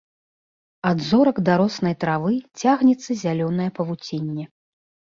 Ад 0.89 0.97
зорак 1.09 1.37
да 1.49 1.53
роснай 1.61 1.95
травы 2.05 2.33
цягнецца 2.65 3.11
зялёнае 3.23 3.69
павуцінне. 3.81 4.53